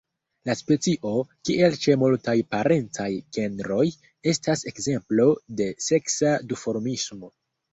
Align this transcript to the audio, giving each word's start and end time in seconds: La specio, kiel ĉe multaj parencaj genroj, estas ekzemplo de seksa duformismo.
La 0.49 0.53
specio, 0.59 1.11
kiel 1.49 1.75
ĉe 1.83 1.97
multaj 2.03 2.35
parencaj 2.55 3.07
genroj, 3.37 3.85
estas 4.33 4.67
ekzemplo 4.73 5.29
de 5.61 5.71
seksa 5.91 6.33
duformismo. 6.55 7.33